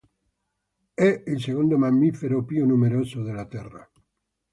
È 0.95 1.23
il 1.27 1.39
secondo 1.39 1.77
mammifero 1.77 2.43
più 2.43 2.65
numeroso 2.65 3.21
della 3.21 3.45
terra. 3.45 3.87